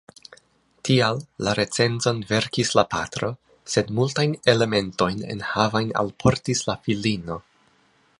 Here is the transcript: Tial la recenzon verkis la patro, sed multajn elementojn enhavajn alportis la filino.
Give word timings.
Tial 0.87 1.19
la 1.47 1.51
recenzon 1.59 2.21
verkis 2.31 2.71
la 2.79 2.85
patro, 2.93 3.29
sed 3.75 3.93
multajn 3.99 4.35
elementojn 4.55 5.23
enhavajn 5.35 5.93
alportis 6.05 6.65
la 6.71 6.79
filino. 6.89 7.39